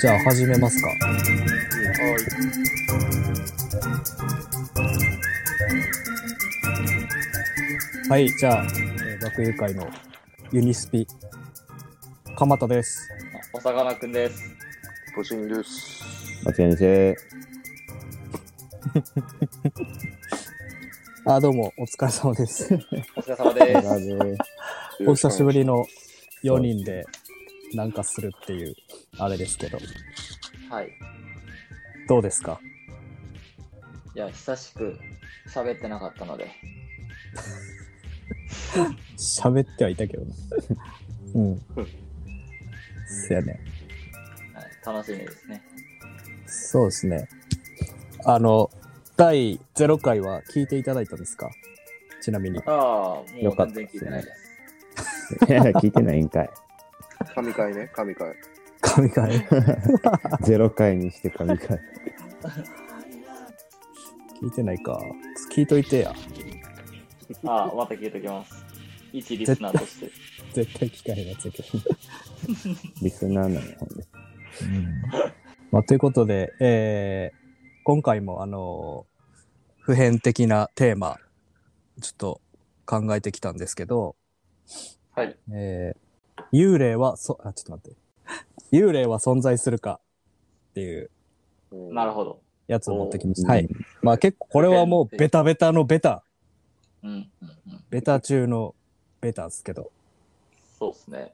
[0.00, 0.88] じゃあ始めますか。
[8.08, 9.86] はい、じゃあ、えー学友会の
[10.52, 11.06] ユニスピ、
[12.34, 13.10] 鎌田です。
[13.52, 14.42] おさかなくんです。
[15.14, 16.02] ポチンです。
[16.46, 17.14] 松先生、
[21.30, 22.72] あ、どうも、お疲れ様です。
[23.16, 24.42] お疲れ様です。
[25.06, 25.84] お久しぶりの
[26.42, 27.04] 4人で
[27.74, 28.74] なんかするっていう、
[29.18, 29.78] あれですけど、
[30.70, 30.90] はい。
[32.08, 32.60] どうですか？
[34.14, 34.98] いや、久しく
[35.48, 36.50] 喋ってなかったので、
[39.16, 40.34] 喋ってはいたけどな。
[41.34, 41.60] うん。
[43.28, 43.60] そやね。
[44.54, 45.62] はい、楽しみですね。
[46.46, 47.28] そうですね。
[48.24, 48.70] あの、
[49.16, 51.48] 第0回は聞いていただいたんですか？
[52.20, 52.58] ちなみに。
[52.58, 55.46] ああ、もうよかった全然聞いてないです。
[55.48, 56.50] いや、聞いてないんかい。
[57.34, 58.34] 神回ね、神回。
[58.80, 59.46] 神回。
[60.42, 61.78] ゼロ回にして神回。
[64.40, 65.00] 聞いてないか。
[65.52, 66.14] 聞いといてや。
[67.44, 68.64] ああ、また聞いておきます。
[69.12, 70.10] 一リスナーとして。
[70.54, 71.68] 絶対聞かへんやつやけど。
[73.02, 74.04] リスナーなの、ほんで。
[75.70, 77.40] まあ、ということで、えー
[77.82, 79.06] 今回もあの
[79.80, 81.16] 普遍的なテーマ、
[82.00, 82.40] ちょっと
[82.84, 84.16] 考えてきたんですけど、
[85.12, 85.36] はい。
[85.52, 86.09] えー
[86.52, 88.76] 幽霊はそ、あ、ちょっと待って。
[88.76, 90.00] 幽霊は存在するか
[90.70, 91.10] っていう
[91.72, 92.40] うんなるほど。
[92.68, 93.48] やつを持ってきました。
[93.48, 93.68] うんはい。
[94.02, 96.22] まあ結構これはもうベタベタのベタ、
[97.02, 97.84] うん、うん、うん。
[97.90, 98.74] ベタ中の
[99.20, 99.90] ベタですけど、
[100.78, 101.32] そうですね。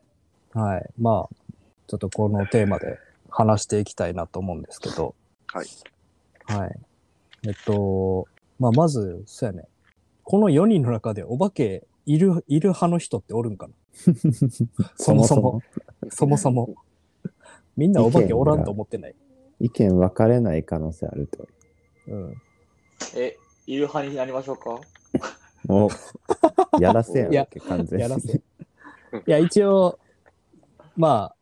[0.52, 0.90] はい。
[0.98, 1.52] まあ、
[1.86, 5.14] ちょっとこのテーマで話していきたいなと思うんですけど、
[5.48, 5.66] はい。
[6.46, 6.80] はい。
[7.46, 8.26] えっと、
[8.58, 9.68] まあ、まず、そうやね。
[10.24, 13.74] この4人の中でお化けいる、いる派の人っておるんかな？
[14.96, 15.62] そもそも。
[16.10, 16.74] そもそも。
[17.76, 19.14] みんなお化けおらんと思ってない。
[19.60, 21.46] 意見分かれない可能性あると。
[22.08, 22.34] うん。
[23.14, 23.36] え、
[23.66, 24.80] いる派になりましょうか？
[25.66, 25.90] もう、
[26.80, 28.02] やらせやんけ、完全に。
[28.02, 28.32] やらせ。
[28.32, 28.40] い
[29.26, 29.98] や、一応、
[30.96, 31.36] まあ、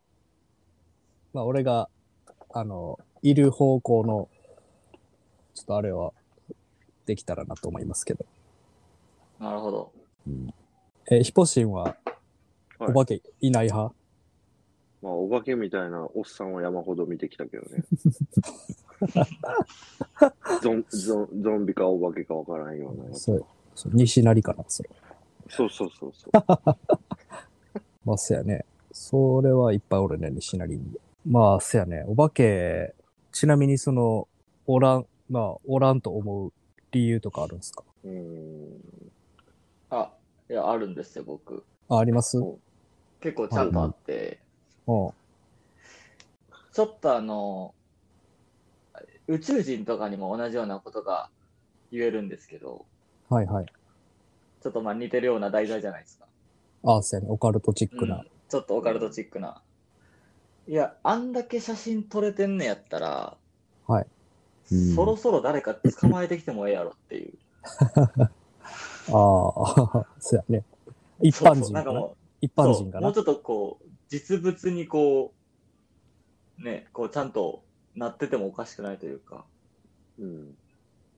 [1.33, 1.89] まあ、俺が、
[2.51, 4.29] あの、いる方向の、
[5.53, 6.13] ちょっとあれは、
[7.05, 8.25] できたらなと思いますけど。
[9.39, 9.91] なるほど。
[10.27, 10.53] うん
[11.11, 11.95] え、ヒポシンは、はい
[12.79, 13.93] お化けいない派、
[15.01, 17.83] まあ、お化けみたいなおっさんは山ほど見てきたけどね。
[20.61, 23.21] ゾンゾンゾンビかお化けかわからんようなやつ。
[23.23, 24.89] そう、そう西成かな、それ。
[25.47, 26.31] そうそうそうそう。
[28.03, 28.65] まあ、せやね。
[28.91, 30.83] それはいっぱいおるね、西成に。
[31.25, 32.03] まあ、せやね。
[32.07, 32.93] お化け、
[33.31, 34.27] ちなみにその、
[34.67, 36.53] おらん、まあ、おらんと思う
[36.91, 37.83] 理由とかあるんですか？
[38.03, 39.04] うーん。
[40.49, 41.63] あ、いや、あるんですよ、僕。
[41.89, 42.37] あ、あります？
[42.39, 42.59] お
[43.21, 44.39] 結構ちゃんとあって、
[44.87, 45.09] うん。
[46.73, 47.73] ちょっとあの、
[49.27, 51.29] 宇宙人とかにも同じようなことが
[51.91, 52.85] 言えるんですけど、
[53.29, 53.65] はいはい。
[54.61, 56.25] ちょっとまあ似てるような題材じゃないですか。
[56.83, 57.27] あ、せやね。
[57.29, 58.17] オカルトチックな。
[58.17, 59.63] うんちょっとオカルトチックな。
[60.67, 63.37] いや、あんだけ写真撮れてんねやったら、
[63.87, 64.05] はい。
[64.71, 67.33] うんそろそろ誰か捕まえてきてもええやろっていう。
[69.11, 70.63] ああ、せやね。
[71.21, 72.99] 一般そうそう人かななんかも一う、般人かな？
[72.99, 75.33] そうもうちょっとこう、実物にこ
[76.59, 77.63] う、ね、こうちゃんと
[77.95, 79.45] なっててもおかしくないというか、
[80.19, 80.55] うん。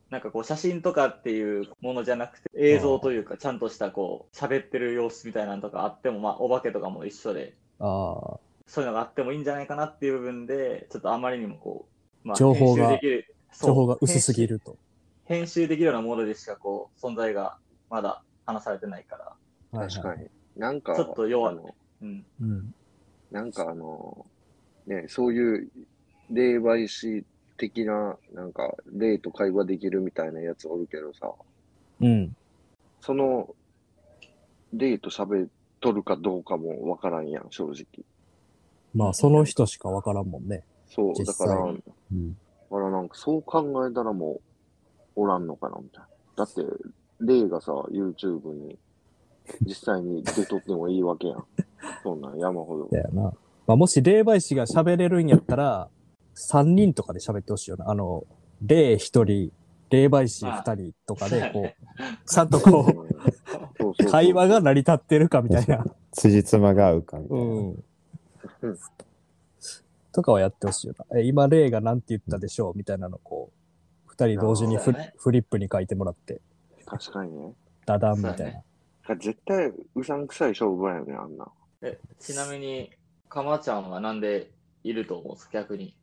[0.10, 11.90] なんかこう写真とかっていうものじゃなくて映像というかちゃんとしたこう喋ってる様子みたいなのとかあってもまあお化けとかも一緒であそういうのがあってもいいんじゃないかなっていう部分でちょっとあまりにもこ
[12.24, 14.78] う、まあ、情報が編集できるあ、そう情報が薄すぎると。
[15.26, 17.58] 編集編集できるようなものでしかこう存在が
[17.90, 19.18] まだ話されてないか
[19.72, 20.28] ら確かに。
[20.56, 22.74] なんか、ちょっと弱いあのうんうん。
[23.32, 24.26] なんかあの、
[24.86, 25.70] ね、そういう
[26.32, 27.26] 霊媒師
[27.58, 31.32] 的な、なんか、霊と会話できるみたいなやつおるけどさ、
[32.02, 32.36] うん。
[33.02, 33.54] その、
[34.74, 35.50] 霊と喋っ
[35.80, 38.06] とるかどうかもわからんやん、正直。
[38.94, 40.64] まあ、その人しかわからんもんね。
[40.88, 41.72] そう、実だから、う
[42.16, 42.38] ん
[42.70, 44.42] からなんかそう考えたらも
[45.16, 46.08] う、おらんのかな、みたいな。
[46.36, 46.62] だって、
[47.20, 48.78] 霊がさ、YouTube に
[49.62, 51.46] 実際に出とってもいいわけやん。
[52.04, 52.90] そんなん山ほど。
[52.92, 53.22] だよな。
[53.66, 55.90] まあ、もし霊媒師が喋れるんやったら、
[56.34, 57.90] 三人とかで喋ってほしいよな。
[57.90, 58.26] あの、
[58.62, 59.52] 霊一人、
[59.90, 61.74] 霊媒師二人とかで、こう、
[62.28, 63.06] ちゃんとこ
[64.00, 65.86] う会話が成り立ってるかみたいな。
[66.12, 67.44] 辻褄が合うかみたいな。
[67.44, 67.84] うん
[68.62, 68.78] うん。
[70.12, 71.20] とかはやってほしいよな。
[71.20, 73.58] え、今、霊がなんて言ったでしょうみたいなのをこう、
[74.08, 76.42] 二人同時にフ,、フリップに書いてもらって、
[76.88, 77.54] 確かにね。
[77.86, 78.38] ダダンみたいな。
[78.38, 78.64] そうだね
[79.20, 81.48] 絶対うさんくさい勝負やよね、あんな。
[81.82, 82.90] えちなみに
[83.30, 84.52] かまちゃんはなんで
[84.84, 85.96] いると思うんです、逆に。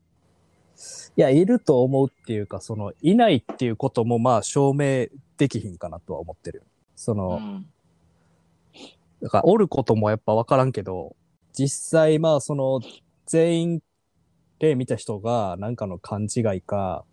[1.17, 6.63] いや、いると思うっていうか、その、いないっていうこともまあ証明できひんかなとは思ってる。
[6.97, 7.67] その、うん。
[9.23, 11.15] だから、おることもやっぱわからんけど、
[11.53, 12.81] 実際まあその、
[13.27, 13.83] 全員、
[14.59, 17.05] 例見た人がなんかの勘違いか、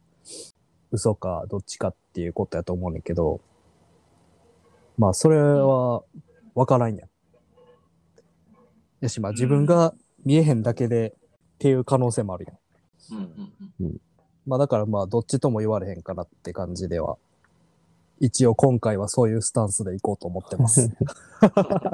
[0.92, 3.42] 嘘か、どっちかっていうことやと思うねんけど、
[5.02, 6.04] まあそれは
[6.54, 7.10] わからんやん。
[9.00, 11.16] やし、まあ自分が見えへんだけで
[11.56, 12.54] っていう可能性もあるや
[13.18, 13.20] ん。
[13.20, 13.24] うん
[13.80, 13.98] うんうん。
[14.46, 17.18] まあだからまあどっちとも言われへんかなって感じでは、
[18.20, 20.92] 一応今回はそういうスタンスでいこうと思ってます。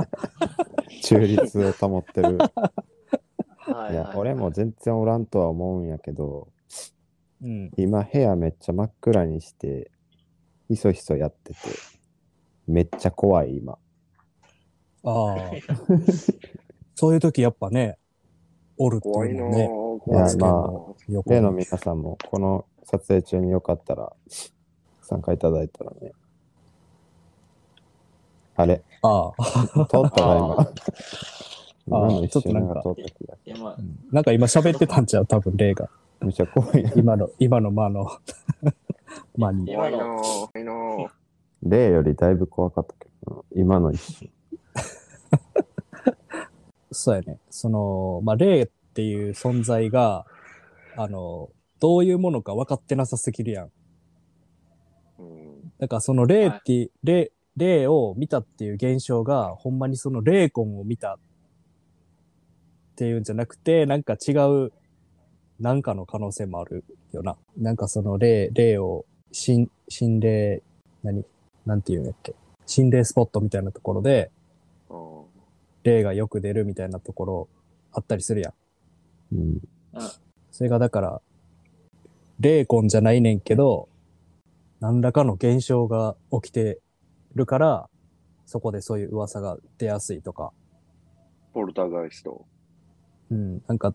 [1.03, 2.37] 中立を保ってる。
[3.59, 6.49] はいや、俺も全然おらんとは思うんやけど、
[7.41, 7.71] うん。
[7.77, 9.91] 今部屋めっちゃ真っ暗にして、
[10.67, 11.59] ひそひそやってて、
[12.67, 13.77] めっちゃ怖い今。
[15.03, 15.37] ああ。
[16.95, 17.97] そういう時やっぱね、
[18.77, 19.67] おるって怖いうのね。
[19.67, 19.99] ぁ。
[19.99, 21.11] 怖いないやまぁ。
[21.11, 24.13] よく例の皆さんも、この撮影中によかったら、
[25.01, 26.11] 参加いただいたらね。
[28.55, 28.83] あれ？
[29.03, 29.43] ああ。
[29.85, 30.59] 通ったな、今？
[30.59, 30.73] あ
[31.87, 33.37] 今の一ちょっとなんか瞬が通った気が。
[33.45, 35.25] いや、まあう、んなんか今喋ってたんちゃう？
[35.25, 35.89] 多分、例が。
[36.21, 36.91] めっちゃ怖いな。
[36.95, 38.09] 今の、今の間の、
[39.37, 39.73] 間に。
[39.73, 40.21] 怖いなぁ。
[40.21, 41.16] 怖いなぁ。
[41.69, 44.29] 例よりだいぶ怖かったけどな、今の一瞬。
[46.91, 47.39] そうやね。
[47.49, 50.25] その、まあ、霊っていう存在が、
[50.95, 51.49] あの、
[51.79, 53.71] どういうものか分かってなさすぎるやん。
[55.19, 55.47] うん
[55.79, 61.17] だからその霊って、霊、霊を見たっていう現象が、ほんまにその霊魂を見たっ
[62.95, 64.71] ていうんじゃなくて、なんか違う、
[65.59, 67.37] なんかの可能性もあるよな。
[67.57, 70.63] なんかその霊、霊を、心、心霊、
[71.03, 71.23] 何？
[71.67, 72.33] なんていうんやっけ？
[72.65, 74.31] 心霊スポットみたいなところで、
[74.89, 75.07] うん
[75.83, 77.49] 霊がよく出るみたいなところ
[77.93, 78.53] あったりするや
[79.31, 79.35] ん。
[79.37, 79.61] うん。
[80.51, 81.21] それがだから、
[82.41, 83.87] 霊魂じゃないねんけど、
[84.81, 86.79] 何らかの現象が起きて
[87.35, 87.89] るから、
[88.45, 90.51] そこでそういう噂が出やすいとか、
[91.53, 92.45] ポルターガイスト。
[93.31, 93.93] うん、なんか、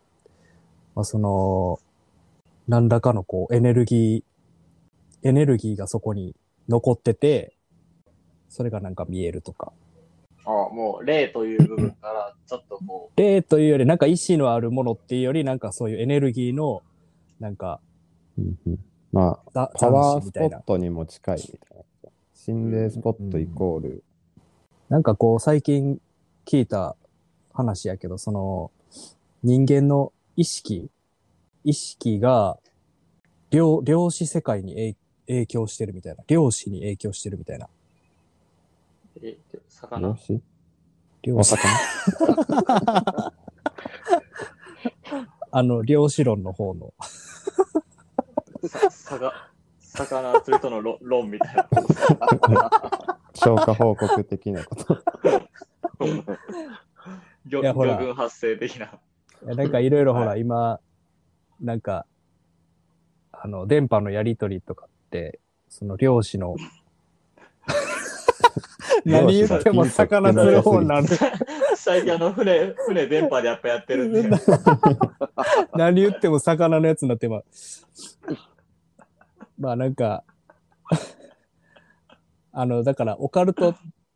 [0.95, 1.79] まあ、その、
[2.69, 6.35] 何らかのこう、エネルギー、エネルギーがそこに
[6.71, 7.55] 残ってて、
[8.53, 9.73] それがなんか見えるとか。
[10.45, 16.83] あもう、霊という部分から、ちょっとこ霊というより、なんか意志のあるものっていうより、なんかそういうエネルギーの、
[17.41, 17.81] なんか、
[18.39, 18.79] うんうん
[19.13, 22.11] まあ、だパワース斬新みたいなポットにも近いみたいな。
[22.35, 24.03] 心霊スポットイコール、
[24.89, 26.01] なんかこう最近
[26.45, 26.97] 聞いた
[27.53, 28.73] 話やけど、その
[29.45, 30.91] 人間の意識、
[31.63, 32.59] 意識が
[33.51, 34.97] 量、量子世界に影
[35.29, 36.25] 影響してるみたいな。
[36.27, 37.69] 量子に影響してるみたいな。
[39.17, 39.39] う、え、
[39.69, 40.09] 魚？
[40.09, 40.41] よし
[41.23, 43.33] 量子、お魚
[45.55, 46.95] あの、量子論の方の。
[48.67, 51.69] さ、さが、魚釣りとの論論みたいな。
[53.35, 55.03] 消化報告的なこと。
[57.45, 58.99] 魚魚群発生的な。
[59.43, 60.81] なんかいろいろほら、は今、
[61.61, 62.07] なんか、
[63.33, 66.57] あの、電波のやりとりとかって、その量子の、
[69.05, 71.07] 何言っても魚釣る方になる。
[71.77, 74.29] 最近あの船、船電波でやっぱやってるんで。
[75.75, 77.43] 何言っても魚のやつになってま
[79.59, 80.25] まあなんか、
[82.53, 83.75] あの、だからオカルト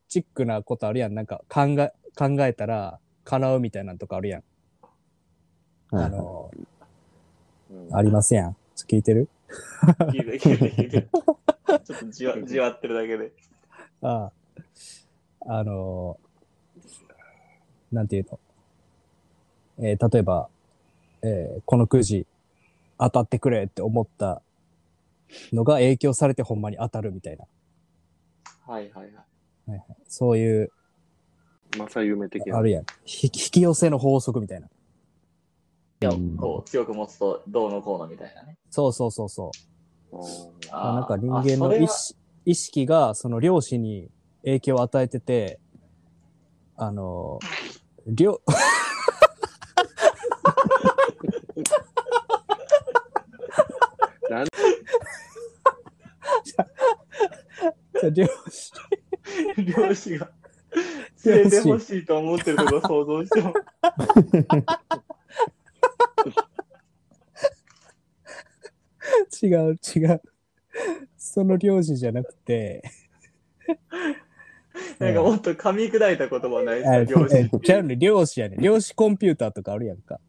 [0.08, 1.14] チックなことあるやん。
[1.14, 4.42] なんか考え、考えたら叶うみたいなのとかあるやん。
[5.90, 6.66] あの、うん
[7.92, 8.56] ありますやん。
[8.74, 9.28] ちょっと聞いてる？
[10.12, 11.08] 聞いて聞いて聞いて。
[11.84, 13.32] ちょっとじわじわってるだけで。
[14.02, 14.32] ああ。
[15.46, 16.18] あの、
[17.92, 18.40] なんていうの？
[19.78, 20.48] えー例えば、
[21.22, 22.26] えーこのくじ
[22.98, 24.42] 当たってくれって思った
[25.52, 27.44] のが影響されてほんまに当たるみたいな。
[28.66, 29.12] はいはい
[29.68, 29.82] はい。
[30.08, 30.72] そういう、
[31.76, 32.58] 正夢的な。
[32.58, 32.86] あるやん。
[33.04, 34.68] ひ引き寄せの法則みたいな。
[36.10, 38.56] うんこう強く持つとどうのこうのみたいなね。
[38.70, 39.50] そうそうそうそ
[40.12, 40.16] う。
[40.16, 40.22] うん
[40.70, 44.08] あーなんか人間の意識意識がその量子に
[44.46, 45.58] 影響を与えてて、
[46.76, 47.40] あの、
[48.06, 48.40] 量、
[54.30, 54.46] なん？
[58.14, 58.72] 量子、
[59.56, 60.30] 漁師が
[61.24, 63.52] 連れてほしいと思ってるとこ想像しても。
[69.42, 70.22] 違う違う。
[71.16, 72.88] その量子じゃなくて、
[74.98, 77.36] なんかもっと噛み砕いた言葉ないあですか、漁師。
[77.36, 78.56] えちゃうね、量子やね。
[78.60, 80.20] 量子コンピューターとかあるやんか。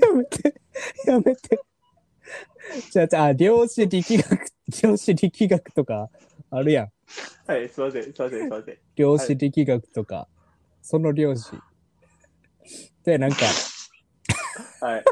[0.00, 0.54] やめて、
[1.06, 1.60] やめて。
[2.90, 6.08] じゃあ、じゃあ、量子力学、量子力学とか
[6.50, 6.92] あるやん。
[7.46, 8.78] はい、すいません、すいません、すいません。
[8.94, 10.28] 量子力学とか、
[10.82, 11.56] その量子。
[13.04, 13.46] で、なんか、
[14.80, 15.04] はい。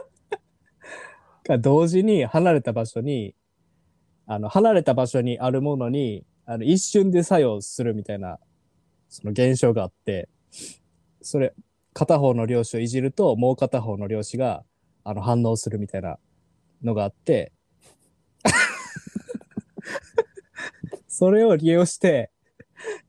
[1.44, 3.34] が同時に離れた場所に、
[4.26, 8.38] あの、離れた場所にあるものに、あの、一瞬で作用するみたいな、
[9.08, 10.28] その現象があって、
[11.22, 11.54] それ、
[11.92, 14.64] 片方の量子をいじると、もう片方の量子が、
[15.04, 16.18] あの、反応するみたいな
[16.82, 17.52] のがあって、
[21.08, 22.30] それを利用して、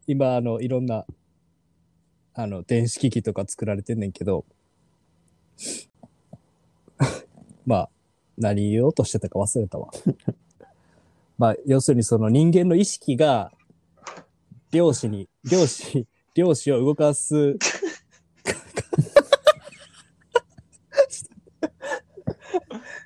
[0.06, 1.06] 今、あの、いろんな、
[2.40, 4.46] あの、電子機器とか作られてんねんけど、
[7.66, 7.90] まあ、
[8.38, 9.90] 何言おうとしてたか忘れたわ。
[11.40, 13.52] まあ、要するにその人間の意識が、
[14.72, 17.58] 量子に、量子、量子を動かす、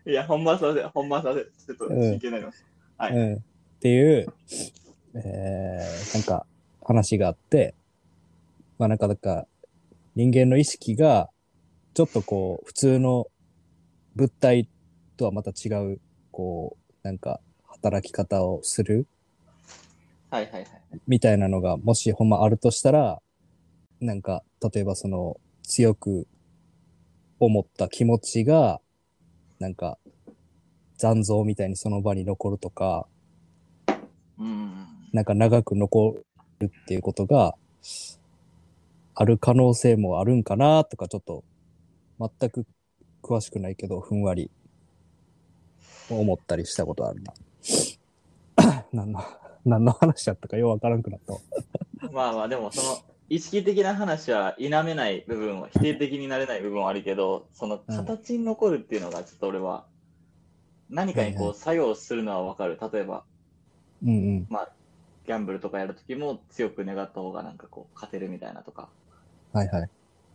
[0.06, 1.46] いや、ほんますいません、ほんますいません。
[1.46, 2.66] ちょっと真剣になります。
[2.98, 3.40] はいうん、っ
[3.80, 4.28] ていう、
[5.14, 6.46] えー、なんか
[6.82, 7.76] 話があって、
[8.82, 9.48] まあなんか、だから、
[10.16, 11.30] 人間の意識が、
[11.94, 13.28] ちょっとこう、普通の
[14.16, 14.70] 物体
[15.18, 19.06] とはまた違う、こう、なんか、働き方をする
[20.32, 20.66] はいはいはい。
[21.06, 23.22] みたいなのが、もしほんまあるとしたら、
[24.00, 24.42] なんか、
[24.74, 26.26] 例えばその、強く
[27.40, 28.82] 思った気持ちが、
[29.60, 30.00] なんか、
[30.98, 33.06] 残像みたいにその場に残るとか、
[34.40, 34.88] うん。
[35.14, 36.16] なんか長く残
[36.60, 37.54] るっていうことが、
[39.13, 41.44] ある可能性もあるんかなとか、ちょっと、
[42.20, 42.65] 全く
[43.22, 44.50] 詳しくないけど、ふんわり、
[46.10, 47.34] 思ったりしたことあるな。
[48.91, 49.24] 何の、
[49.65, 51.39] 何の話だったかようわからんくなったわ。
[52.12, 53.00] まあまあ、でもその、
[53.30, 59.86] 意識的な話は否めない部分は、否定的になれない部分はあるけど、その形に残るっていうのがちょっと俺は、
[60.89, 62.77] 何かにこう作用するのはわかる。
[62.91, 63.24] 例えば、
[64.03, 64.48] うんうん。
[64.50, 64.72] まあ、
[65.25, 68.89] ギャンブルとかやるときも強く願った方がなんかこう、勝てるみたいなとか、
[69.53, 69.89] はいはい。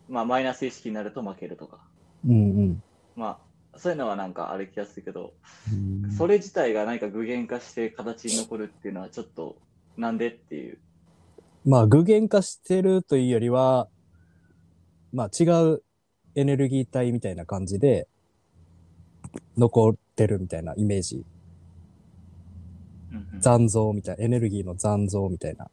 [0.09, 1.79] まあ、マイナス意識になると負けるとか、
[2.25, 2.83] うんうん。
[3.15, 3.39] ま
[3.73, 5.33] あ、そういうのはなんかある気がするけど、
[5.71, 9.57] うんそれ自体が何か具現化して形に残るっていうのはちょっと、
[9.97, 10.77] なんでっていう。
[11.65, 13.87] まあ、具現化してるというよりは、
[15.13, 15.83] まあ、違う
[16.35, 18.07] エネルギー体みたいな感じで、
[19.57, 21.25] 残ってるみたいなイメージ。
[23.11, 25.69] うんうん残像みたいな、エネルギーの残像みたいな。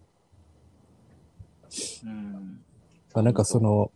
[2.04, 2.63] うんま
[3.20, 3.90] あ、なんかそ、の、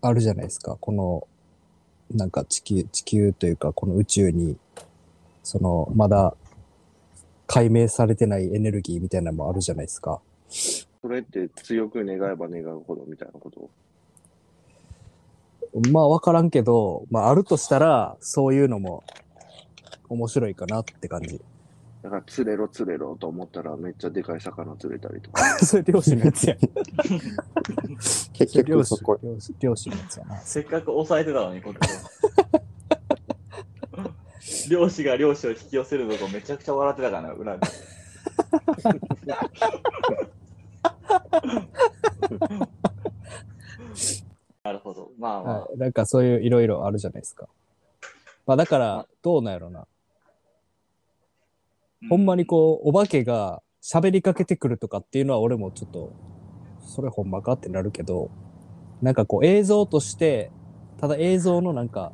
[0.00, 0.76] あるじゃないですか。
[0.80, 1.26] この、
[2.10, 4.56] なんか地球、地球というか、この宇宙に、
[5.42, 6.34] その、まだ
[7.46, 10.20] 解明されてないエネルギーみたいなのもあるじゃないですか。
[10.48, 13.68] それって強く願えば願うほどみたいなこと？
[15.90, 19.02] まあわからんけど、まああるとしたら、そういうのも
[20.08, 21.40] 面白いかなって感じ。
[22.02, 25.42] だから釣れろ釣れろと思ったらめっちゃでかい魚釣れたりとか。
[25.64, 26.56] それ漁師のやつや。
[28.32, 30.40] 結局漁師そこ、漁師漁師のやつやな。
[30.40, 31.88] せっかく抑えてたのに、こっちは
[34.68, 37.60] 漁師が漁師を引き寄せるとこめちゃくちゃ笑ってたからな、裏で。
[44.64, 45.12] なるほど。
[45.18, 45.78] まあまあ、はい。
[45.78, 47.48] なんかそういういろいろあるじゃないですか。
[48.46, 49.86] まあだから、どうなんやろな。
[52.08, 56.12] ほんまにこう、お化けが喋りかけてくるとかっていうのは俺もちょっと、
[56.84, 58.30] それほんまかってなるけど、
[59.00, 60.50] なんかこう映像として、
[60.98, 62.12] ただ映像のなんか、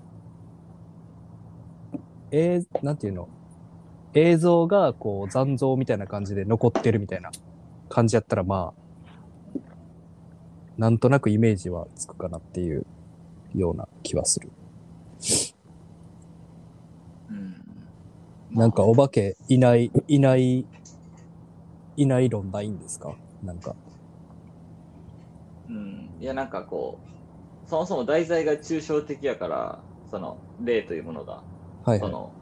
[2.30, 3.28] えー、なんていうの？
[4.14, 7.30] 映像がこう残像みたいな感じで残ってるみたいな
[7.88, 9.60] 感じやったらまあ、
[10.78, 12.86] なんとなくイメージはつくかなっていう
[13.54, 14.50] ような気はする。
[17.30, 17.64] うん
[18.50, 20.66] なんかお化けいない、いない、
[21.96, 23.14] いない論ないんですか？
[23.42, 23.74] なんか。
[25.68, 29.78] うん、いや、なんかこう、そもそも題材が抽象的やから、
[30.10, 31.42] その、霊というものが、
[31.84, 31.98] はいはい。
[32.00, 32.32] その、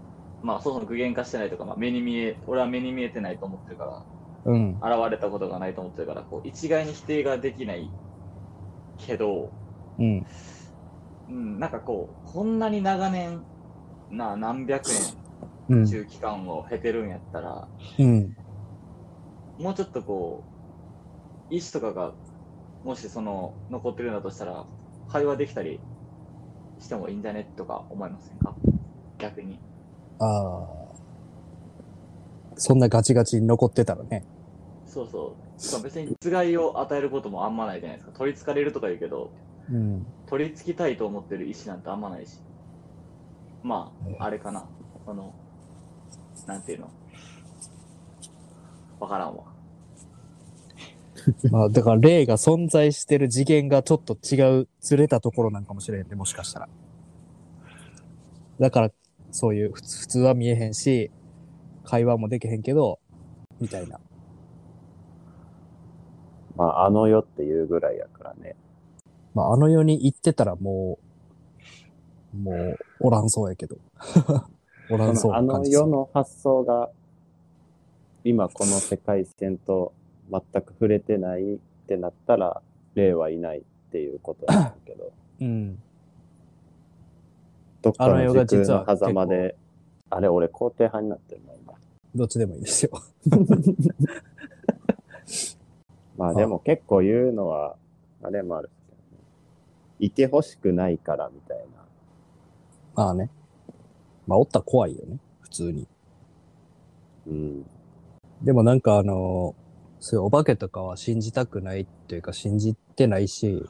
[0.43, 4.03] まあ、そもそも具現化してないとか、まあ、目に見え、俺は目に見えてないと思ってるから、
[4.53, 4.71] うん。
[4.77, 7.91] 現れたことがないと思ってるから、こう、一概に否定ができない
[8.99, 9.51] けど、
[9.99, 10.25] うん。
[11.29, 13.43] うん、なんかこう、こんなに長年、
[14.11, 14.85] な、何百
[15.69, 15.91] うん年、。
[15.91, 17.69] 中期間を経てるんやったら、
[17.99, 18.37] うん。
[19.59, 20.45] もうちょっとこ
[21.51, 22.13] う、意思とかが、
[22.85, 24.67] もしその、残ってるんだとしたら、
[25.09, 25.81] 会話できたり
[26.79, 28.55] してもいいんじゃねとか思いませんか？
[29.19, 29.59] 逆に。
[30.19, 30.69] ああ。
[32.57, 34.25] そんなガチガチに残ってたらね。
[34.87, 35.61] そうそう。
[35.61, 38.19] しかも別につがいを与えることもあんまないじゃないですか。
[38.19, 39.31] 取りつかれるとか言うけど、
[39.71, 40.07] うん。
[40.27, 42.41] 取り付きたいと思ってる意思なんてあんまないし。
[43.63, 44.69] まあ、あれかな。
[45.05, 45.35] その、
[46.47, 46.91] なんていうの？
[49.01, 49.45] わからんわ。
[51.51, 56.69] まあ、だから霊が存在してる次元がちょっと違う、ずれたところなんかもしれんね、もしかしたら。
[58.61, 58.91] だから、
[59.31, 61.11] そういう、普通普通は見えへんし、
[61.85, 63.01] 会話もできへんけど、
[63.61, 64.01] みたいな。
[66.57, 68.57] まあ、あの世っていうぐらいやからね。
[69.35, 70.99] まあ、あの世に行ってたらも
[72.35, 73.77] う、もう、おらんそうやけど。
[74.89, 76.91] おらんそうあの世の発想が、
[78.25, 79.93] 今この世界線と
[80.31, 82.63] 全く触れてないってなったら、
[82.95, 85.79] 霊はいないっていうことなんだけど、 うん。
[87.83, 89.57] どっかあの時空の狭間で、
[90.11, 91.75] あれ、俺肯定派になってるな、今。
[92.15, 92.93] どっちでもいいですよ。
[96.17, 97.77] まあでも結構言うのは、
[98.23, 98.71] あれもある。
[99.99, 101.65] いてほしくないからみたいな。
[102.95, 103.31] まあね。
[104.27, 105.19] まあ、おったら怖いよね。
[105.41, 105.87] 普通に。
[107.27, 107.67] うん。
[108.43, 109.55] でもなんかあの、
[110.01, 113.65] そういうお化けとかは信じたくないっていうか信じてないし、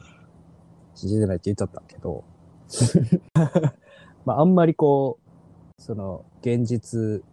[0.95, 2.23] 信じてないって言っちゃったけど、
[4.25, 5.19] まああんまりこ
[5.77, 7.23] う、その現実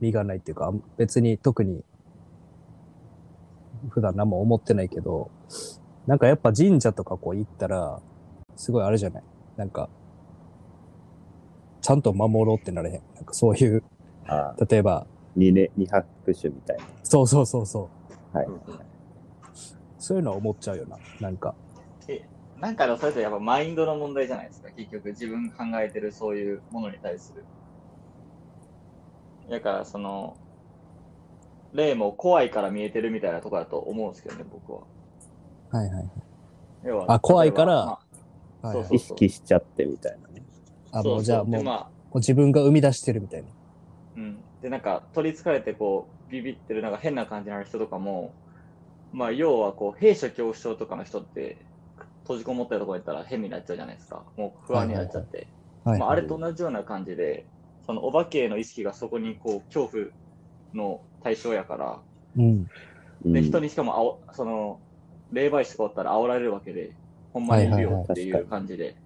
[0.00, 1.84] 味がないっていうか、別に特に
[3.88, 5.30] 普段何も思ってないけど、
[6.06, 8.00] なんかやっぱ神社とかこう行ったら、
[8.56, 9.22] すごいあれじゃない？
[9.56, 9.88] なんか、
[11.80, 13.02] ちゃんと守ろうってなれへん。
[13.14, 13.82] なんかそういう、
[14.26, 15.06] ああ、例えば、
[15.36, 17.88] 二ね、二拍手みたいそうそうそうそ
[18.32, 18.36] う。
[18.36, 18.40] な。
[18.40, 18.48] はい。
[19.98, 20.98] そういうのは思っちゃうよな。
[21.20, 21.54] なんか。
[22.08, 22.22] え、
[22.60, 24.70] なんかそれってやっぱマインドの問題じゃないですか。
[24.70, 27.44] 結局自分考えてるそういうものに対する。
[29.50, 30.36] だからその、
[31.72, 34.80] 霊も怖いから見えてるみたいなとこだと思うんですけどね、僕は。
[35.70, 36.10] はいはいはい。
[36.84, 37.98] 要はあ怖いから
[38.62, 40.42] はい意識しちゃってみたいなね。
[40.92, 43.48] あ、そうもうじゃあもう,、そうでまあもう自分が生み出してるみたいな。
[44.16, 44.44] うん。
[44.62, 48.34] で、なんか、取り憑かれて、こう、ビビってる、なんか変な感じのある人とかも、
[49.12, 51.64] まあ、要は、こう、閉所恐怖症とかの人って、
[52.22, 54.24] 閉じこもったところに行ったら変になっちゃうじゃないですか。
[54.36, 55.46] もう不安になっちゃって。
[55.84, 57.46] はい、まあ、あれと同じような感じで、
[57.86, 60.06] そのお化けの意識がそこに、こう、恐怖
[60.74, 62.02] の対象やから、
[62.36, 62.66] うん。
[63.24, 64.80] うんで、人にしかもあお、その、
[65.30, 66.96] 霊媒師とかおったら煽られるわけで、
[67.32, 68.96] ほんまにいるはいはいはいよっていう感じで。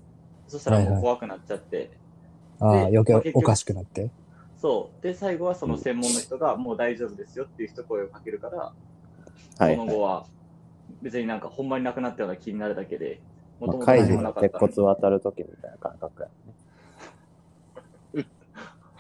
[0.49, 1.91] そしたらもう怖くなっちゃって、
[2.61, 4.11] ああ、で余まあ結局計おかしくなって。
[4.59, 5.03] そう。
[5.03, 8.73] で、最後はその専門の人が、もう大丈夫ですよっていう一声をかけるから、は
[9.61, 9.77] い、はい。
[9.77, 10.27] その後は、
[11.03, 13.21] 別になんかほんまになくなったような気になるだけで、
[13.61, 16.29] もまあ、ともと何もなかったの鉄骨渡るときみたいな感覚や
[18.15, 18.27] ね。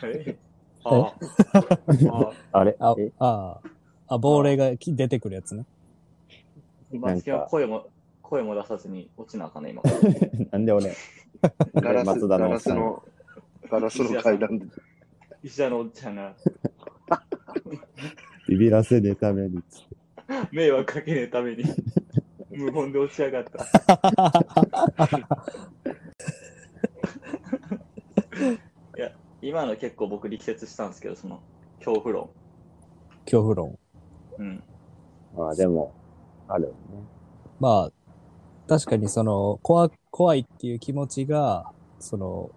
[0.02, 0.36] え
[0.84, 2.76] ああああれ？
[2.78, 3.58] あえ、あ
[4.06, 5.64] あ、あ、亡霊がき出てくるやつね。
[6.92, 7.86] バスケは声も、
[8.20, 9.82] 声も出さずに落ちなあかんね、今。
[10.52, 10.94] なんで俺、
[11.74, 13.02] ガラス松田ガラスの、
[13.70, 14.66] ガラスの階段で。
[15.42, 16.34] 石田のおっちゃんが
[18.48, 19.62] ビビらせねえために。
[20.52, 21.64] 迷惑かけねえために、
[22.50, 23.64] 無言で落ち上がった。
[28.96, 31.42] いや、今の結構僕力説したんですけど、その、
[31.78, 32.30] 恐怖論。
[33.24, 33.78] 恐怖論。
[34.38, 34.62] うん。
[35.36, 35.92] まあでも、
[36.48, 36.74] あるよね。
[37.60, 37.92] まあ、
[38.66, 42.50] 確かにその、怖、怖いっていう気持ちが、その、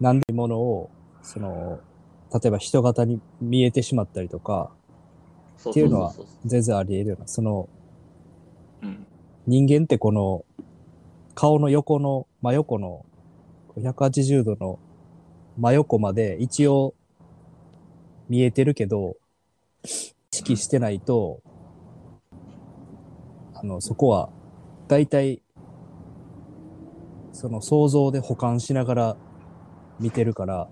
[0.00, 0.90] なんでものを、
[1.22, 1.80] その、
[2.32, 4.70] 例えば人型に見えてしまったりとか、
[5.68, 6.14] っていうのは
[6.46, 7.28] 全然あり得るような。
[7.28, 7.68] その、
[8.82, 9.06] うん。
[9.46, 10.44] 人間ってこの、
[11.34, 13.04] 顔の横の、真横の、
[13.76, 14.78] 180度の
[15.58, 16.94] 真横まで一応
[18.28, 19.16] 見えてるけど、
[19.84, 19.88] 意
[20.32, 21.42] 識してないと、
[23.54, 24.30] あの、そこは、
[24.90, 25.40] だいたい、
[27.32, 29.16] その想像で保管しながら
[30.00, 30.68] 見てるから、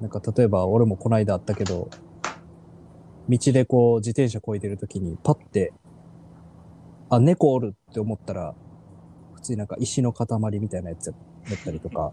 [0.00, 1.90] なんか例えば俺もこないだあったけど、
[3.28, 5.72] 道でこう自転車こいでるときにパッて
[7.10, 8.54] あ、猫おるって思ったら、
[9.34, 10.26] 普通になんか石の塊
[10.60, 11.16] みたいなやつだ
[11.52, 12.12] ったりとか、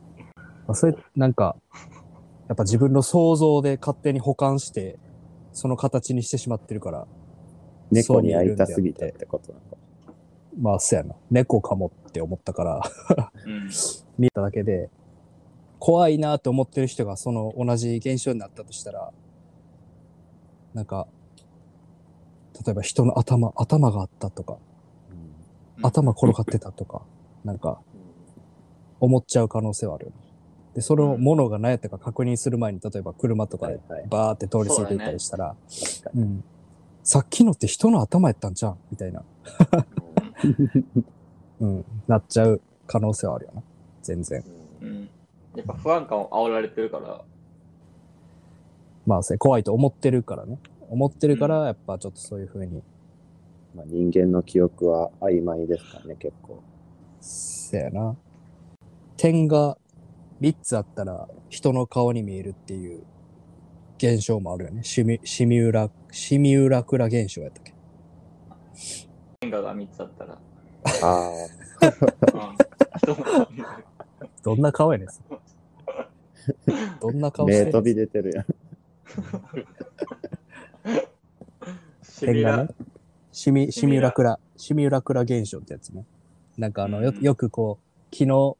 [0.66, 1.56] まあ、それ、なんか、
[2.48, 4.98] やっぱ自分の想像で勝手に保管して、
[5.52, 7.06] その形にしてしまってるから、
[7.90, 9.81] 猫に会いたすぎたっててことなのか。
[10.58, 11.14] まあ、そうやな。
[11.30, 12.82] 猫かもって思ったから、
[13.46, 13.70] うん。
[14.18, 14.90] 見ただけで、
[15.78, 19.12] 怖いなって思ってる人がその同じ現象になったとしたら、
[20.74, 21.08] なんか、
[22.64, 24.58] 例えば人の頭、頭があったとか、
[25.82, 27.02] 頭転がってたとか、
[27.44, 27.80] なんか、
[29.00, 30.16] 思っちゃう可能性はあるよね。
[30.74, 34.06] で、そのものが何やったか確認する前に、例えば車とかではいはい。
[34.08, 36.44] バーって通り過ぎていったりしたら、確かうん。
[37.02, 39.24] さっきのって人の頭やったんじゃんみたいな、
[41.60, 43.62] うん、なっちゃう可能性はあるよな。
[44.02, 44.44] 全然。
[44.80, 45.08] うん。
[45.56, 47.22] やっぱ不安感を煽られてるから、
[49.06, 50.58] まあ、それ怖いと思ってるからね。
[50.88, 52.82] 思ってるから、やっぱちょっとそういう風に、
[53.74, 56.62] まあ、人間の記憶は曖昧ですからね、結構。
[57.20, 58.16] せやな。
[59.16, 59.78] 点が
[60.40, 63.04] 3つあったら人の顔に見えるっていう
[63.96, 64.82] 現象もあるよね。
[64.82, 67.72] シミシミュラ、シミュラクラ現象やったっけ
[69.42, 70.38] 変化が3つあったら、
[71.02, 72.56] あうん。
[72.98, 73.46] 人の
[74.44, 75.08] どんな顔やねん。
[77.00, 78.46] どんなあ、顔して目飛び出てるやん。
[82.02, 82.74] シミラ点がね、
[83.32, 86.04] シミ、シミュラクラ、シミュラクラ現象ってやつね。
[86.56, 87.20] なんかあの、ようん。
[87.20, 88.56] よくこう、木の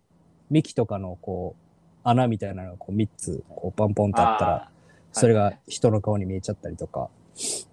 [0.51, 1.63] 幹とかのこう、
[2.03, 4.71] 穴みたいなのがこう3つ、こう、ポンポンとあったら、
[5.13, 7.09] それがはい人の顔に見えちゃったりとか、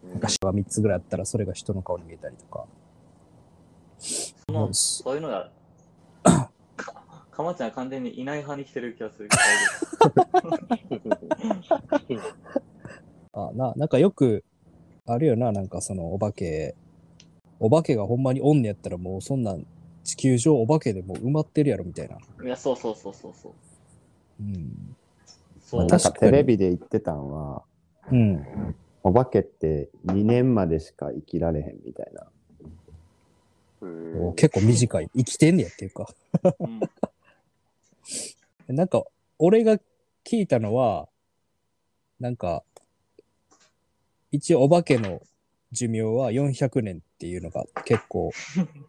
[0.03, 2.65] なんかが3つぐらいあったら、それが人の顔に見えたりとか。
[4.49, 5.51] そのそそういうのが、
[6.23, 6.51] か
[7.31, 9.29] かまちゃんは完全にいない派に来てる気がする。
[13.33, 14.43] あななんかよく、
[15.05, 16.75] あるよな、なんかそのお化け、
[17.59, 19.65] お化けがほんまにおんねやったらもうそんなん
[20.03, 22.17] 地球上お化けでもう埋まってるやろみたいな。
[22.43, 23.53] いや、そうそうそうそうそう。
[24.41, 24.95] うん。
[25.61, 27.63] そうなんか確かにテレビで言ってたんは、
[28.11, 28.75] うん。
[29.03, 32.25] お化けって2年までしか生きられへんみたいな。
[33.81, 35.09] うん結構短い。
[35.15, 36.07] 生きてんねやっていうか。
[36.59, 36.79] うん
[38.75, 39.03] なんか、
[39.39, 39.79] 俺が
[40.23, 41.09] 聞いたのは、
[42.19, 42.63] なんか、
[44.31, 45.21] 一応お化けの
[45.71, 48.31] 寿命は400年っていうのが結構、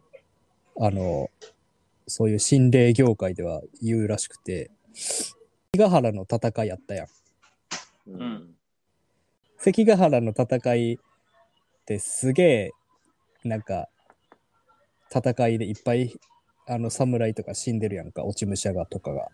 [0.79, 1.31] あの、
[2.07, 4.69] そういう心霊業界では言うらしくて、
[5.73, 7.07] 関ヶ原の戦いやったやん。
[8.07, 8.55] うん
[9.57, 10.97] 関ヶ原の戦いっ
[11.85, 12.71] てすげえ、
[13.43, 13.89] なんか、
[15.13, 16.17] 戦いでいっぱい、
[16.67, 19.27] あの、侍とか死んでるやんか、落ち武者がとかが。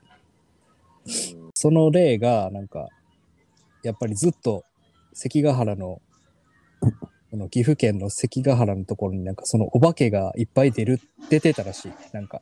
[1.54, 2.90] その例が、なんか、
[3.84, 4.64] やっぱりずっと
[5.14, 6.02] 関ヶ原の、
[7.30, 11.92] この岐阜県の関ヶ原のところになんかそのお化けがいっぱい出る、出てたらしい。
[12.14, 12.42] なんか、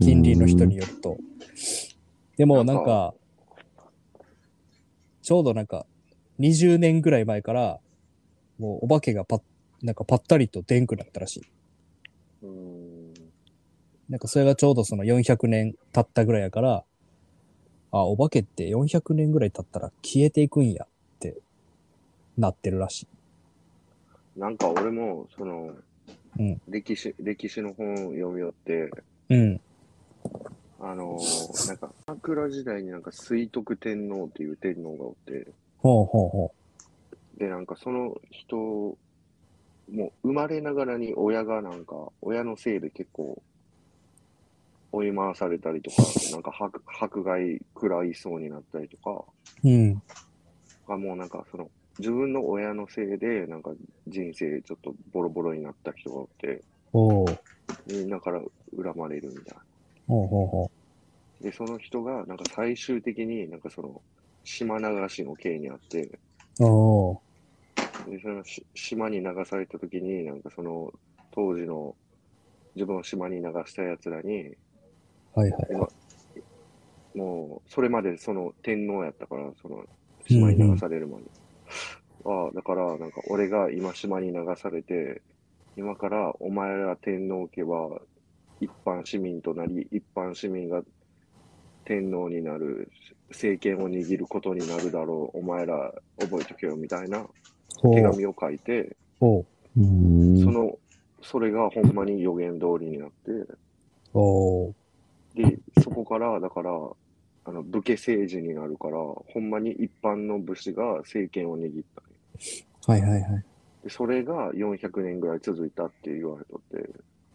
[0.00, 1.18] 近隣の人によると。
[2.36, 3.14] でもなんか、
[5.22, 5.86] ちょうどなんか、
[6.40, 7.80] 20年ぐらい前から、
[8.58, 9.42] もうお化けがパッ、
[9.82, 11.42] なんかぱったりと出んくなったらしい。
[12.42, 13.14] うん
[14.08, 16.84] なんかそれがちょうどその400年経ったぐらいやから、
[17.90, 20.88] あ、お化けって400年ぐらい経ったら消えていくんやっ
[21.20, 21.36] て
[22.38, 24.40] なってるらしい。
[24.40, 25.74] なんか俺も、その、
[26.38, 28.90] うん歴史、歴史の本を読み寄って、
[29.28, 29.60] うん。
[30.80, 35.48] あのーなんか、桜時代になんか水徳天皇っていう天皇がおって、
[35.78, 36.54] ほうほうほ
[37.36, 38.96] で、なんかその人、
[39.90, 43.42] もう生まれながらに親がなんか、親のせいで結構、
[44.92, 49.24] 追い回されたりとか、なんか迫迫害食らいそうになったりとか、
[49.64, 49.68] う。
[49.68, 50.02] うん。
[50.86, 53.72] がもうなんかその、自分の親のせいで、なんか
[54.06, 57.92] 人生ちょっとボロボロになった人がおって、ほう。
[57.92, 59.62] みんなから恨まれるみたいな。
[60.06, 60.70] ほうほうほ
[61.40, 64.02] で、その人が、なんか最終的になんかその、
[64.44, 66.18] 島流しの刑にあって、
[66.60, 66.64] う。
[66.64, 67.22] お
[68.20, 70.90] そのし島に流された時に、なんかその、
[71.30, 71.94] 当時の
[72.74, 74.54] 自分を島に流した奴らに、
[75.34, 75.66] はいはい。
[75.70, 75.88] 今、
[77.14, 79.84] もう、それまでその天皇やったから、その、
[80.26, 81.24] 島に流されるまで。
[82.24, 85.22] ああ、だから、なんか俺が今島に流されて、
[85.76, 88.00] 今からお前ら天皇家は
[88.60, 90.82] 一般市民となり、一般市民が
[91.84, 92.90] 天皇になる、
[93.30, 97.26] 政権を握ることになるだろう、お前ら覚えとけよ、みたいな。
[97.82, 98.96] 手紙を書いて、
[100.44, 100.78] その、
[101.22, 103.32] それがほんまに予言通りになって、
[105.34, 106.70] で、そこから、だから、
[107.44, 111.84] あの、武家政治になるから、ほんまに一般の武士が政権を握っ
[112.84, 112.92] た。
[112.92, 113.44] はいはいはい。
[113.84, 116.90] で、それが400年ぐらい続いたって言われとって、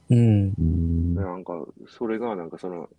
[0.09, 1.15] うん。
[1.15, 2.89] なんか、それがなんかその、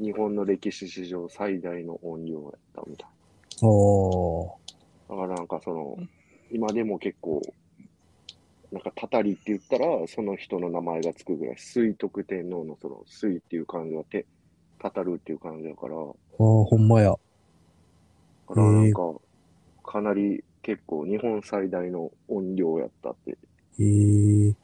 [0.00, 3.08] 日本の歴史史上最大の音量やったみたい。
[3.62, 4.50] おー
[5.08, 5.96] だからなんかその、
[6.50, 7.42] 今でも結構、
[8.72, 14.26] なんか、たたりって言ったら、その人の名前がつくぐらい、水徳天皇のその、水っていう漢字はて、
[14.78, 17.10] たたるっていう漢字だから、あーほんまや。
[17.10, 19.14] だからなんか、
[19.84, 23.38] かなり結構日本最大の音量やったって。
[23.78, 24.54] えー。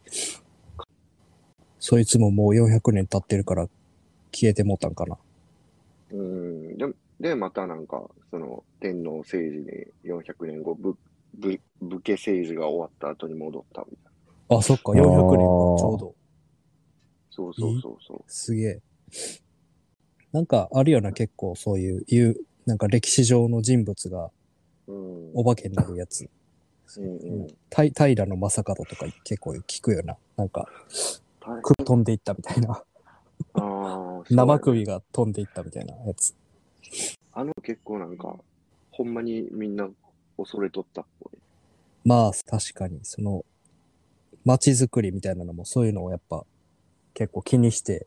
[1.78, 3.68] そいつももう400年経ってるから
[4.32, 5.16] 消えてもうたんかな。
[6.12, 6.76] うん。
[6.76, 10.96] でも、で、またなんか、その天皇政治に400年後、ぶ
[11.34, 14.12] ぶ武家政治が終わった後に戻ったみたい
[14.50, 14.58] な。
[14.58, 16.14] あ、そっか、400年か、ちょうど。
[17.30, 18.82] そうそうそうそすげえ。
[20.32, 24.30] なんかあるよな、結構そういう、いう、なんか歴史上の人物が
[24.86, 24.92] う。
[24.92, 25.30] うん。
[25.34, 26.28] お化けになるやつ。
[26.98, 27.54] うんうん。
[27.70, 30.16] た平の正門とか結構聞くよな。
[30.36, 30.68] なんか、
[31.40, 32.82] 大首飛んでいったみたいな。
[33.54, 36.34] あー 生首が飛んでいったみたいなやつ。
[37.32, 38.36] あの結構なんか、
[38.90, 39.88] ほんまにみんな
[40.36, 41.38] 恐れとったっぽい。
[42.04, 43.44] まあ、確かに、その、
[44.44, 46.44] 街づくりみたいなのもそういうのをやっぱ
[47.14, 48.06] 結構気にして、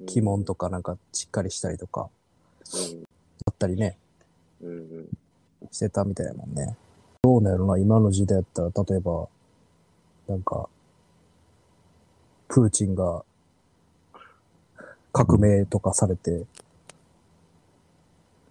[0.00, 2.10] 鬼門とかなんかしっかりしたりとか、
[3.46, 3.96] あったりね、
[4.60, 4.68] うん。
[4.68, 5.08] うんうん。
[5.70, 6.76] してたみたいやもんね。
[7.22, 9.28] どうなんやろな、今の時代やったら、例えば、
[10.28, 10.68] なんか、
[12.48, 13.24] プーチンが
[15.12, 16.44] 革命とかされて、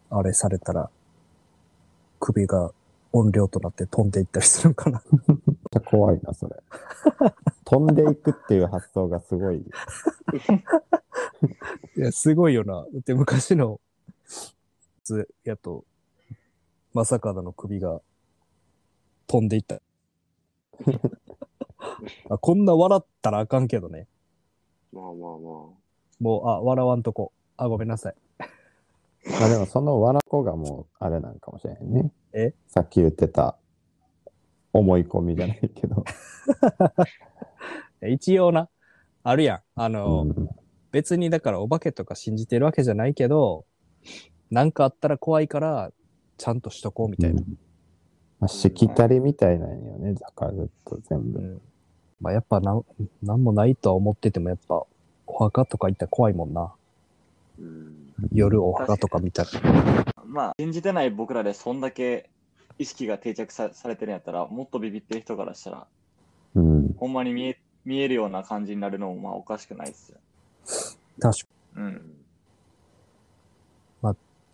[0.09, 0.89] あれされたら、
[2.19, 2.71] 首が
[3.17, 5.01] 音量となって飛んでいったりするんかな。
[5.27, 5.37] めっ
[5.71, 6.55] ちゃ怖いな、それ。
[7.65, 9.57] 飛んでいくっていう発想がすごい。
[11.97, 12.75] いや、すごいよな。
[12.75, 13.79] だって昔の、
[15.03, 15.83] つやと、
[16.93, 18.01] まさかの首が
[19.27, 19.81] 飛んでいった。
[22.29, 24.07] あこんな笑ったらあかんけどね。
[24.93, 25.19] まあまあま
[26.19, 27.31] もう、あ、笑わんとこ。
[27.57, 28.15] あ、ごめんなさい。
[29.39, 32.11] まあでもそのわらこがもうあれなんかもしれんね。
[32.33, 32.53] え？
[32.67, 33.57] さっき言ってた
[34.73, 36.03] 思い込みじゃないけど。
[38.07, 38.69] 一応な、
[39.23, 39.61] あるやん。
[39.75, 40.49] あの、うん
[40.91, 43.65] 別にだからお化けとか信じてるわけじゃないけど、
[44.49, 45.91] なんかあったら怖いから、
[46.37, 47.41] ちゃんとしとこうみたいな。
[48.39, 51.39] まあ、しきたりみたいなんよね、だからずっと全部。
[51.39, 51.61] うん。
[52.21, 52.83] まあやっぱなん、
[53.21, 54.85] なんもないとは思っててもやっぱ、
[55.27, 56.61] お墓とか行ったら怖いもんな。
[56.61, 56.75] あ。
[57.59, 58.06] うん。
[58.31, 59.49] 夜お墓とか見たら。
[60.25, 62.29] まあ、信じてない僕らでそんだけ
[62.77, 65.87] 意識が定着さされてるんやったら、もっとビビってる人からしたら、
[66.55, 66.93] うん。
[66.97, 70.17] ほんまに見え見えるような感じになるのもまあおかしくないですよ。
[71.19, 71.45] 確か
[71.77, 72.17] うん。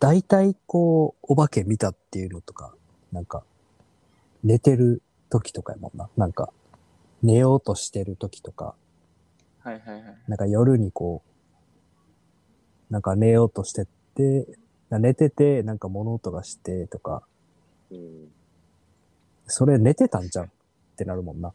[0.04, 2.74] 大体こう、お化け見たっていうのとか、
[3.10, 3.42] なんか、
[4.42, 5.00] 寝てる
[5.30, 6.10] 時とかやもんな。
[6.14, 6.52] なんか、
[7.22, 8.74] 寝ようとしてる時とか、
[9.60, 10.02] はいはいはい。
[10.28, 11.30] なんか夜にこう、
[12.90, 14.46] なんか寝ようとしてて、
[14.90, 17.22] 寝てて、なんか物音がしてとか、
[17.90, 18.28] うん。
[19.46, 20.48] それ寝てたんじゃんっ
[20.96, 21.52] てなるもんな。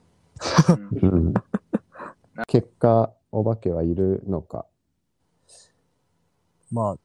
[1.02, 1.34] うんうん、
[2.48, 4.66] 結果、お化けはいるのか。
[6.72, 6.98] まあ、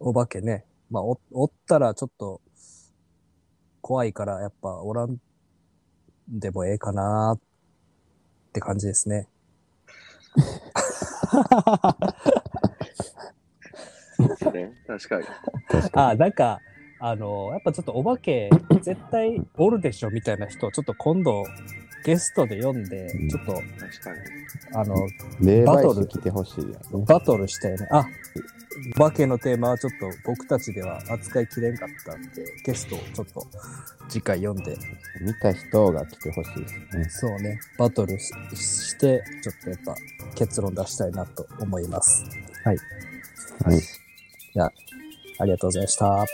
[0.00, 0.64] お化けね。
[0.90, 2.40] まあ、お、おったらちょっと、
[3.80, 5.18] 怖いから、やっぱおらん
[6.28, 7.40] でもええかなっ
[8.52, 9.28] て感じですね。
[15.08, 16.12] 確かに。
[16.12, 16.60] あ、なんか、
[16.98, 21.44] あの、やっぱちょっとお化け絶対おるでしょみたいな人をちょっと今度
[22.04, 24.18] ゲストで読んで、ちょっと、確かに。
[24.72, 25.08] あの、
[25.66, 27.04] バトル来てほしいよね。
[27.06, 27.88] バトルしたよね。
[27.90, 28.06] あ、
[28.96, 33.46] お化けのテーマはちょっと僕たちでは扱いきれんかったんで、ゲストをちょっと
[34.08, 34.76] 次回読んで、
[35.20, 37.04] 見た人が来てほしいですね。
[37.08, 39.94] そうね、バトルしして、ちょっとやっぱ
[40.34, 42.24] 結論出したいなと思います。
[42.64, 42.76] はい。
[43.64, 43.80] はい。
[44.60, 44.72] あ
[45.38, 46.26] ありがとうございました。